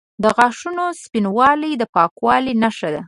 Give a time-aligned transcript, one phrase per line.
[0.23, 2.99] د غاښونو سپینوالی د پاکوالي نښه ده.